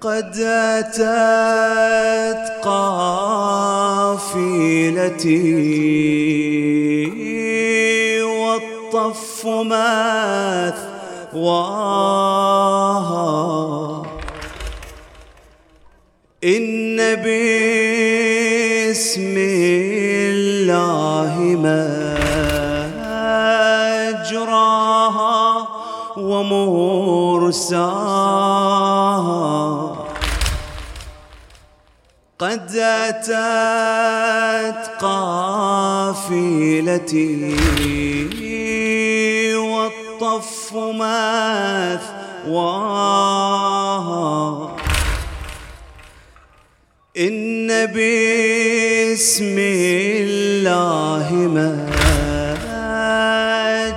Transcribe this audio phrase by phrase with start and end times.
[0.00, 1.02] قد أتت
[2.62, 3.02] قافلتي
[8.22, 9.88] والطف مثواها
[16.44, 18.54] إن باسم
[20.28, 21.34] الله
[24.18, 25.68] مجراها
[26.16, 27.88] ومرساها.
[32.38, 33.30] قد أتت
[35.00, 36.34] قافلتي
[39.56, 41.16] والطف مثواها
[47.18, 51.28] إن باسم الله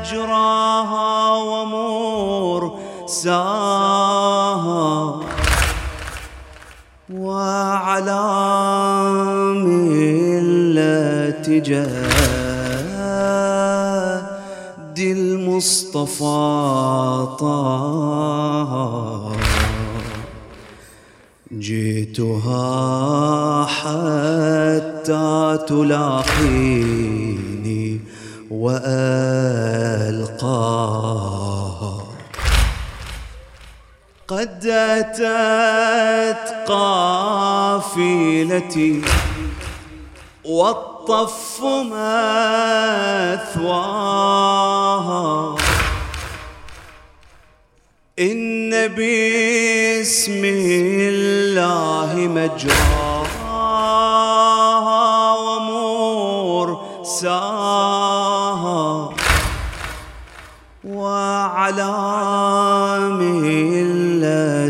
[0.01, 1.29] مجراها
[2.31, 3.01] ومرساها.
[7.91, 8.23] وعلى
[9.67, 11.81] ملة جد
[14.99, 16.37] المصطفى
[17.39, 18.71] طه.
[21.51, 22.55] جئتها
[23.65, 26.79] حتى تلاقيني
[28.51, 29.11] وألقاها.
[34.31, 37.91] قد أتت قافلتي
[40.45, 42.05] والطف مثواها.
[48.19, 53.31] إن باسم الله مجراها
[56.67, 57.60] ومرساها.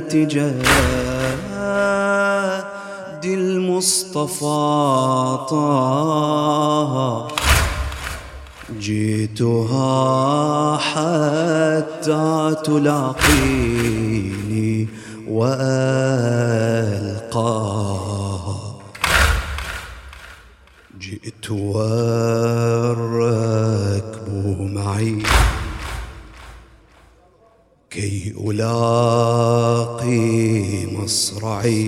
[0.09, 0.67] جد
[3.25, 4.45] المصطفى
[5.49, 7.27] طه.
[8.79, 13.81] جئتها حتى تلاقيني
[15.27, 16.01] وألقاها.
[20.99, 22.11] جئت والركب
[24.59, 25.23] معي.
[28.01, 30.15] كي ألاقي
[30.95, 31.87] مصرعي.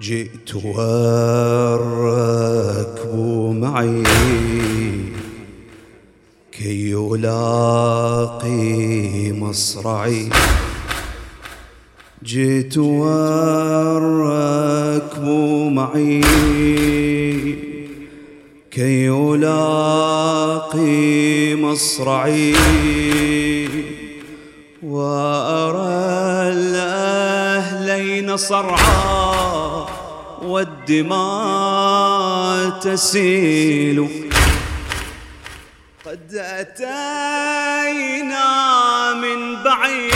[0.00, 1.94] جئت والركب
[3.54, 4.02] معي
[6.52, 8.52] كي ألاقي
[9.32, 10.30] مصرعي.
[12.24, 14.10] جئت والركب
[15.72, 16.20] معي
[18.80, 20.74] كي ألاقي
[21.54, 22.56] مصرعي
[24.82, 29.86] وأرى الأهلين صرعا
[30.42, 31.90] والدماء
[32.80, 34.08] تسيل.
[36.06, 36.84] قد أتينا
[39.14, 40.14] من بعيد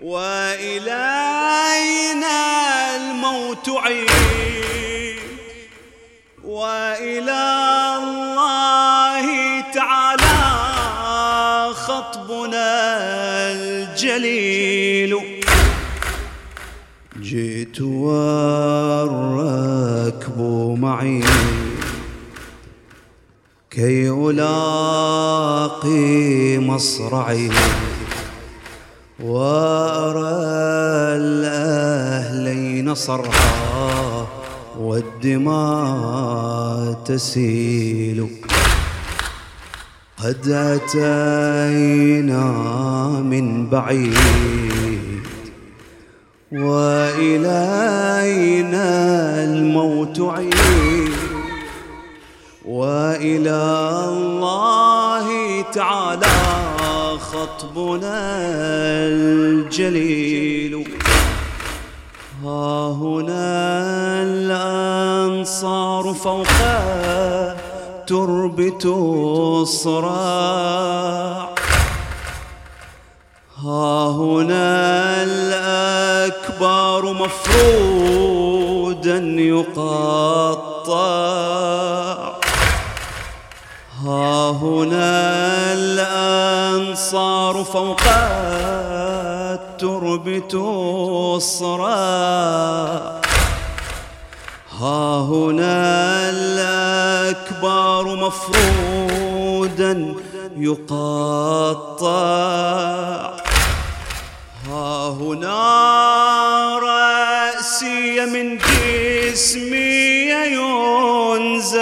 [0.00, 0.96] وإلينا
[2.96, 4.37] الموت عيد.
[6.58, 7.44] وإلى
[8.02, 9.26] الله
[9.74, 10.38] تعالى
[11.74, 12.70] خطبنا
[13.52, 15.12] الجليل.
[17.22, 18.78] جئت والركب
[20.80, 21.24] معي
[23.70, 25.38] كي ألاقي
[26.58, 27.50] مصرعي
[29.20, 30.30] وأرى
[31.22, 34.17] الأهلين صرعا.
[34.78, 36.38] والدماء
[37.04, 38.28] تسيل.
[40.24, 42.42] قد أتينا
[43.20, 45.22] من بعيد
[46.52, 47.64] وإلينا
[49.44, 51.12] الموت عيد.
[52.64, 53.60] وإلى
[54.08, 55.26] الله
[55.62, 56.38] تعالى
[57.18, 58.18] خطبنا
[59.06, 60.84] الجليل.
[62.44, 63.87] ها هنا
[65.48, 66.46] الأنصار فوق
[68.06, 68.84] تربة
[69.62, 71.48] الصراع.
[73.64, 78.38] ها هنا الأكبار مفرودا
[79.38, 80.92] يقطع.
[84.04, 88.02] ها هنا الأنصار فوق
[89.56, 90.54] التربة
[91.36, 93.18] الصراع.
[94.80, 100.14] ها هنا الأكبار مفرودا
[100.56, 102.06] يقطع.
[104.68, 105.58] ها هنا
[106.78, 111.78] رأسي من جسمي ينزع.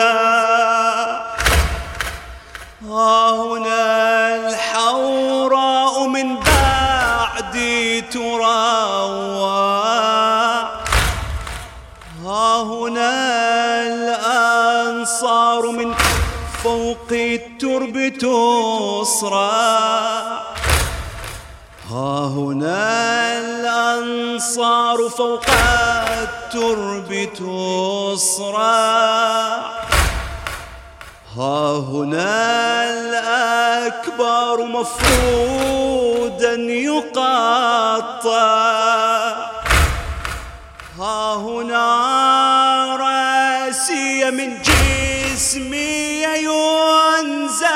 [2.89, 8.37] ها هنا الحوراء من بعدي تروع.
[12.55, 13.13] هنا
[13.87, 15.95] الأنصار من
[16.65, 19.41] فوق الترب تصرع
[21.91, 25.45] ها هنا الأنصار فوق
[26.23, 28.67] الترب تصرع
[31.37, 37.47] ها هنا الأكبر مفرودا يقطع.
[40.99, 42.16] ها هنا
[43.97, 47.69] راسي من جسمي ينزع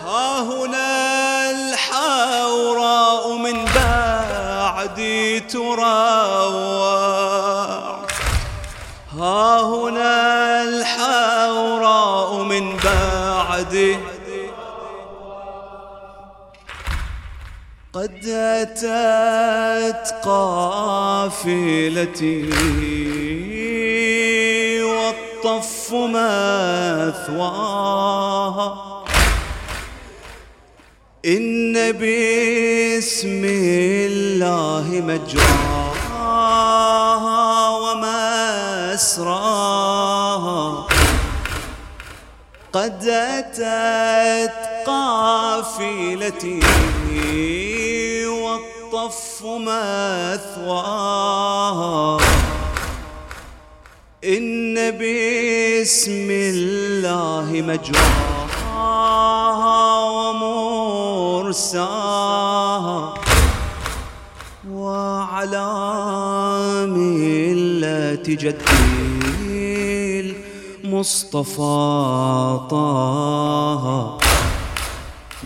[0.00, 5.84] ها هنا الحوراء من بعدي تروع
[9.18, 13.98] ها هنا الحوراء من بعدي
[17.94, 21.54] قد أتت قافلتي.
[27.04, 28.04] مثواها
[31.24, 36.04] إن باسم الله مجراها
[39.04, 39.64] ومسراها.
[42.72, 44.52] قد أتت
[44.86, 46.60] قافلتي
[48.28, 49.42] والطف
[50.24, 51.04] مثواها.
[54.84, 58.74] إن باسم الله مجراها
[61.44, 63.14] ومرساها
[64.70, 65.66] وعلى
[66.86, 68.54] ملة جدي
[70.84, 71.64] المصطفى
[72.70, 74.18] طه.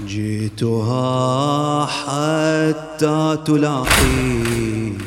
[0.06, 4.98] جئتها حتى تلاقيني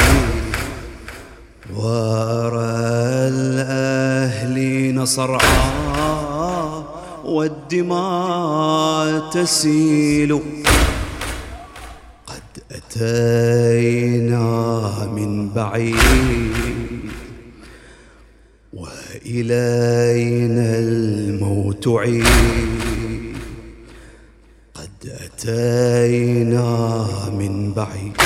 [1.74, 2.70] وأرى
[3.34, 6.15] الأهلين صرعا
[7.26, 10.40] والدماء تسيل.
[12.26, 14.46] قد أتينا
[15.16, 15.96] من بعيد
[18.72, 22.26] وإلينا الموت عيد.
[24.74, 26.70] قد أتينا
[27.38, 28.16] من بعيد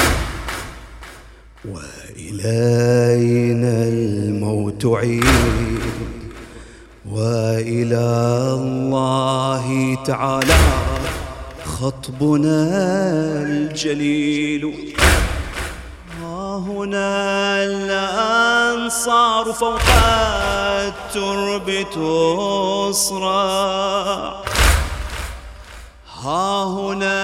[1.64, 2.29] وإلينا
[3.88, 5.69] الموت عيد.
[7.12, 8.06] وإلى
[8.60, 9.66] الله
[10.06, 10.60] تعالى
[11.64, 12.58] خطبنا
[13.42, 14.64] الجليل.
[16.22, 17.10] ها هنا
[17.64, 19.88] الأنصار فوق
[20.86, 21.69] الترب
[22.90, 23.38] تصرع
[26.22, 27.20] ها هنا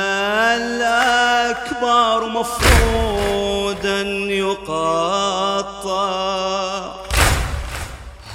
[0.57, 4.01] الأكبر مفرودا
[4.43, 6.07] يقطع.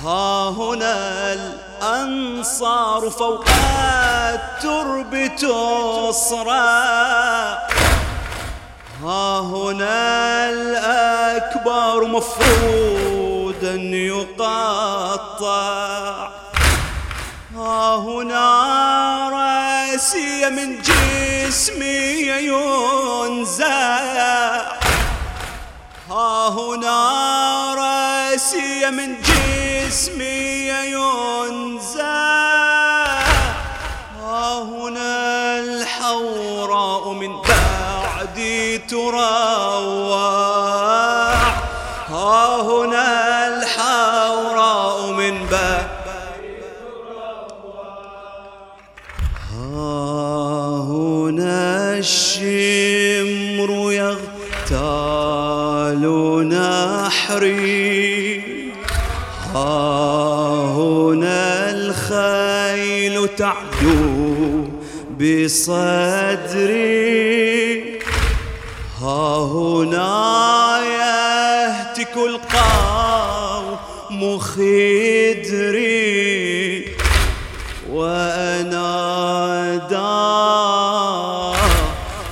[0.04, 3.46] ها هنا الأنصار فوق
[4.34, 6.52] الترب تصرع
[9.04, 15.48] ها هنا الأكبر مفرودا يقطع.
[17.56, 18.46] ها هنا
[19.30, 23.66] رأسي من جسمي ينزع.
[26.10, 27.00] ها هنا
[27.76, 29.41] رأسي من جسمي
[30.84, 32.04] ينزع
[34.22, 39.31] ها هنا الحوراء من بعدي تروع
[65.52, 66.80] بصدري
[69.02, 73.80] ها هنا يهتك القوم
[74.40, 75.92] خدري
[77.92, 79.52] وأنادى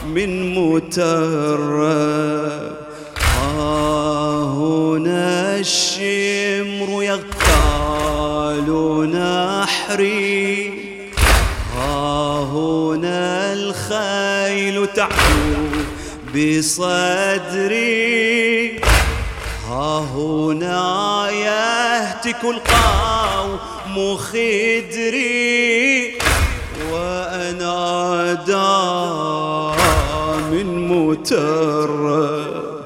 [0.06, 1.69] من مترب
[16.36, 17.90] بصدري.
[19.70, 26.14] ها هنا يهتك القوم خدري
[26.92, 28.54] وأنادى
[30.52, 32.80] من مترب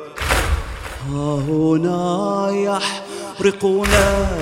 [1.09, 3.93] ها هنا يحرقون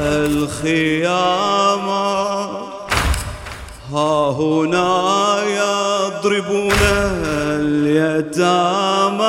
[0.02, 1.88] الخيام.
[3.94, 6.82] ها هنا يضربون
[7.62, 9.22] اليتامى.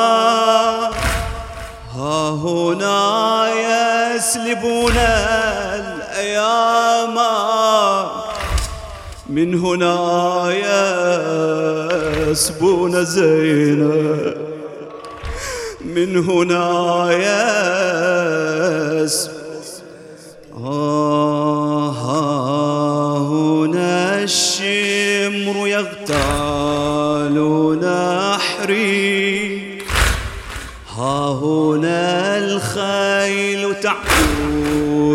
[1.96, 3.48] ها هنا
[4.16, 4.96] يسلبون
[5.76, 7.18] الأيام
[9.28, 10.52] من هنا
[12.30, 14.34] يسبون زينب
[15.80, 17.08] من هنا
[19.02, 19.31] يسب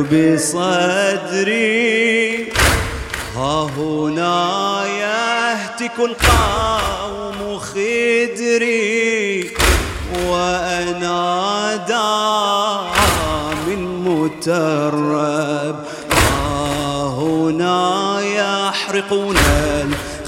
[0.04, 1.58] بصدري.
[3.36, 9.51] ها هنا يهتك القوم خدري.
[10.25, 11.98] وأنادى
[13.68, 15.75] من مترب.
[16.12, 19.38] ها هنا يحرقون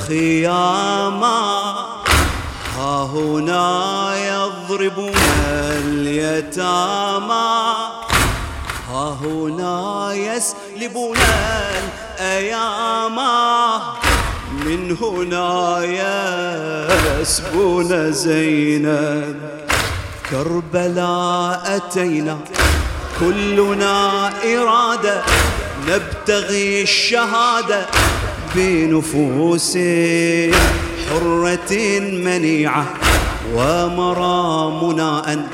[0.10, 1.24] الخيام.
[1.24, 3.66] ها هنا
[4.28, 5.16] يضربون
[5.86, 7.40] اليتامى.
[9.22, 11.18] هنا يسلبون
[12.20, 13.20] الأيام.
[14.66, 15.80] من هنا
[17.22, 19.40] يسبون زينب
[20.30, 22.38] كربلاء أتينا
[23.20, 25.24] كلنا إرادة.
[25.88, 27.86] نبتغي الشهادة
[28.56, 29.78] بنفوس
[31.10, 32.86] حرة منيعة.
[33.54, 35.48] ومرامنا أن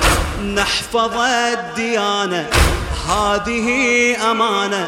[0.55, 2.49] نحفظ الديانة.
[3.09, 3.67] هذه
[4.31, 4.87] أمانة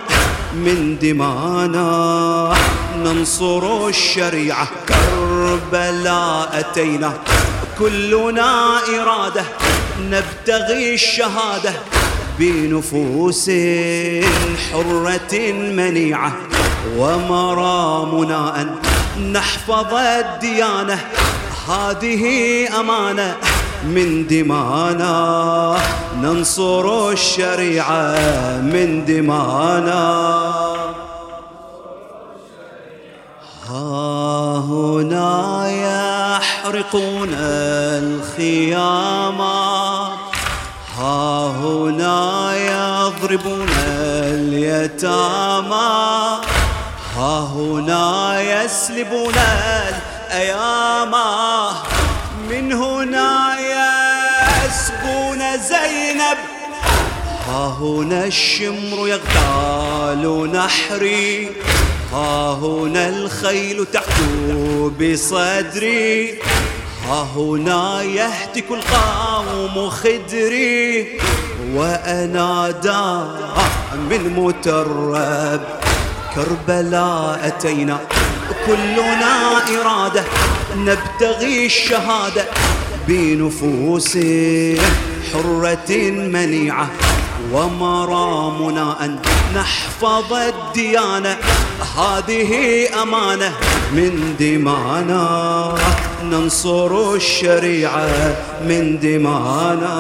[0.54, 2.54] من دمانا.
[2.98, 7.14] ننصر الشريعة كربلاء أتينا
[7.80, 9.44] كلنا إرادة
[10.02, 11.74] نبتغي الشهادة
[12.40, 13.52] بنفوس
[14.72, 16.32] حرة منيعة
[16.98, 18.76] ومرامنا أن
[19.32, 21.00] نحفظ الديانة.
[21.70, 22.24] هذه
[22.80, 23.36] أمانة
[23.84, 25.78] من دمانا
[26.22, 28.18] ننصر الشريعة
[28.62, 30.28] من دمانا.
[33.70, 37.30] ها هنا يحرقون
[38.04, 39.42] الخيام.
[40.98, 43.70] ها هنا يضربون
[44.34, 45.78] اليتامى.
[47.18, 49.34] ها هنا يسلبون
[50.30, 51.16] الأيام
[55.58, 56.38] زينب.
[57.48, 61.50] ها هنا الشمر يغتال نحري
[62.14, 66.40] ها هنا الخيل تحدو بصدري
[67.08, 71.20] ها هنا يهتك القوم خدري
[71.74, 73.26] وأنادى
[74.10, 75.62] من مترب.
[76.36, 78.00] كربلاء أتينا
[78.66, 80.24] كلنا إرادة
[80.78, 82.46] نبتغي الشهادة
[83.08, 84.18] بنفوس
[85.34, 86.90] حرة منيعة
[87.54, 89.20] ومرامنا أن
[89.56, 91.38] نحفظ الديانة.
[91.98, 92.52] هذه
[93.02, 93.52] أمانة
[93.94, 95.76] من دمانا.
[96.24, 99.96] ننصر الشريعة من دمانا.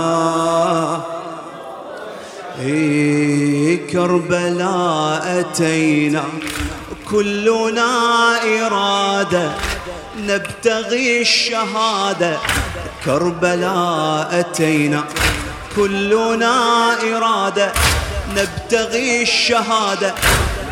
[2.60, 6.24] إيه كربلاء أتينا.
[7.12, 7.90] كلنا
[8.66, 9.52] إرادة
[10.18, 12.38] نبتغي الشهادة.
[13.06, 15.04] كربلاء أتينا
[15.76, 17.72] كلنا إرادة.
[18.36, 20.14] نبتغي الشهادة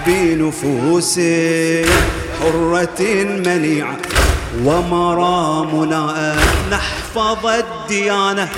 [0.08, 1.20] بنفوس
[2.42, 3.02] حرة
[3.46, 3.98] منيعة.
[4.64, 6.36] ومرامنا
[6.72, 8.50] نحفظ الديانة.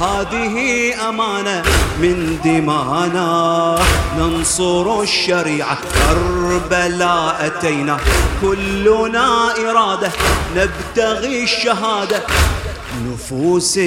[0.00, 1.62] هذه أمانة
[2.00, 3.78] من دمانا.
[4.18, 7.96] ننصر الشريعة كربلاء أتينا
[8.42, 10.10] كلنا إرادة
[10.56, 12.22] نبتغي الشهادة.
[13.06, 13.78] نفوس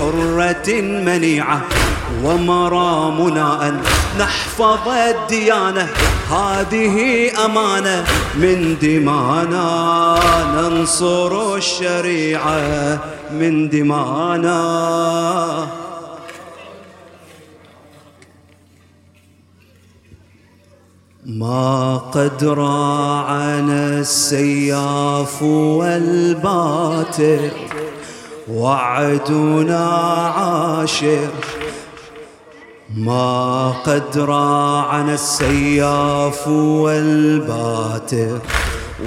[0.00, 1.62] حرة منيعة
[2.24, 3.80] ومرامنا أن
[4.20, 5.88] نحفظ الديانة.
[6.30, 10.18] هذه أمانة من دمانا.
[10.56, 12.98] ننصر الشريعة
[13.32, 14.58] من دمانا.
[21.26, 27.50] ما قد راعنا السياف والباتر
[28.50, 29.86] وعدنا
[30.36, 31.28] عاشر
[32.98, 38.38] ما قد راعنا السياف والباتر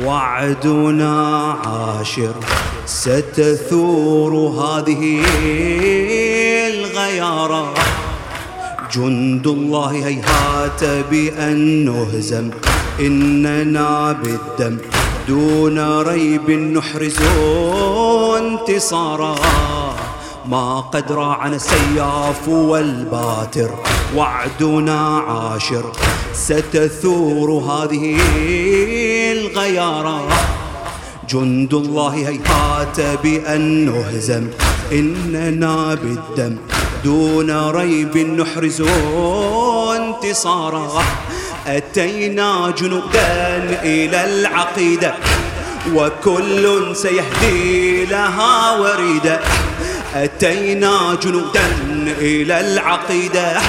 [0.04, 2.34] وعدنا عاشر
[2.86, 5.24] ستثور هذه
[6.74, 7.74] الغيارة.
[8.94, 12.50] جند الله هيهات بأن نهزم
[13.00, 14.78] إننا بالدم
[15.28, 17.18] دون ريب نحرز
[18.38, 19.36] انتصارا.
[20.46, 23.70] ما قد راعنا السياف والباتر
[24.16, 25.92] وعدنا عاشر
[26.34, 28.18] ستثور هذه
[29.32, 30.28] الغيارة.
[31.30, 34.48] جند الله هيهات بأن نهزم
[34.92, 36.58] إننا بالدم.
[37.04, 38.82] دون ريب نحرز
[39.96, 41.04] انتصارا.
[41.68, 45.14] أتينا جنودا إلى العقيدة
[45.96, 49.40] وكل سيهدي لها وريدا
[50.16, 51.66] أتينا جنودا
[52.20, 53.60] إلى العقيدة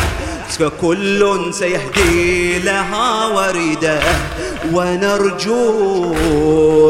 [0.49, 4.01] فكل سيهدي لها وريدا
[4.73, 6.13] ونرجو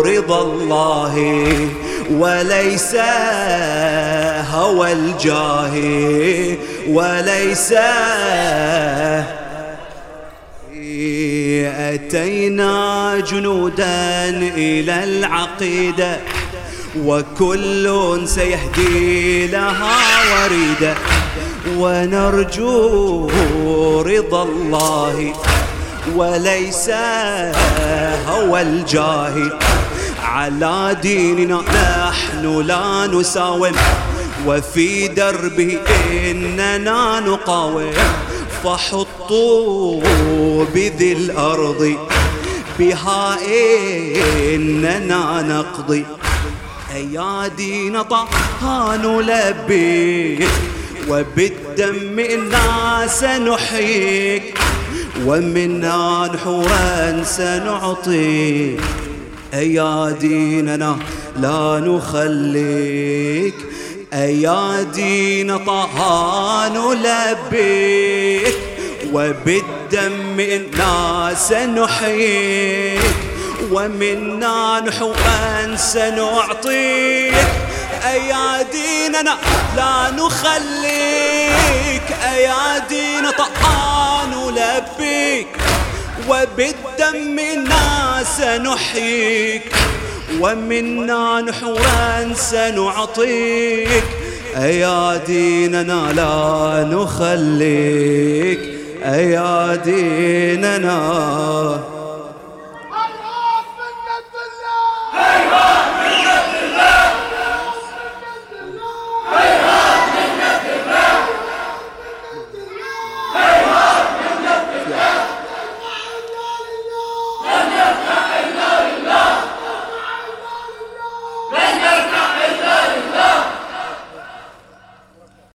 [0.01, 1.45] رضا الله
[2.11, 2.95] وليس
[4.51, 5.75] هوى الجاه
[6.89, 7.73] وليس
[11.95, 16.21] أتينا جنودا إلى العقيدة.
[16.99, 19.97] وكل سيهدي لها
[20.33, 20.95] وريدا
[21.77, 23.31] ونرجو
[24.03, 25.33] رضا الله.
[26.17, 26.91] وليس
[28.29, 29.59] هوى الجاهل.
[30.25, 31.61] على ديننا
[32.09, 33.73] نحن لا نساوم.
[34.47, 35.79] وفي دربه
[36.31, 37.93] إننا نقاوم.
[38.65, 40.01] فحطوا
[40.75, 41.97] بذي الأرض.
[42.79, 43.37] بها
[44.55, 46.07] إننا نقضي.
[46.95, 50.49] أيادينا طه نلبيك
[51.09, 54.59] وبالدم إنا سنحييك
[55.27, 58.81] ومنا نحورا سنعطيك.
[59.55, 60.97] أياديننا
[61.37, 63.55] لا نخليك
[64.13, 68.55] أيادينا طه نلبيك
[69.13, 73.32] وبالدم إنا سنحييك.
[73.71, 77.35] ومنا نحوا سنعطيك
[78.13, 79.37] أياديننا
[79.77, 82.03] لا نخليك.
[82.35, 85.47] أيادينا طه نلبيك
[86.29, 89.73] وبالدم إنا سنحييك.
[90.41, 94.05] ومنا نحورا سنعطيك.
[94.57, 98.61] أياديننا لا نخليك.
[99.05, 100.99] أياديننا